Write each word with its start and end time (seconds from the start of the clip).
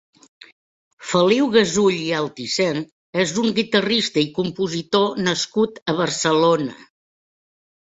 Feliu 1.09 1.49
Gasull 1.55 1.99
i 2.05 2.07
Altisent 2.21 2.79
és 3.25 3.35
un 3.43 3.53
guitarrista 3.61 4.25
i 4.25 4.33
compositor 4.41 5.23
nascut 5.31 5.81
a 5.95 5.99
Barcelona. 6.03 6.77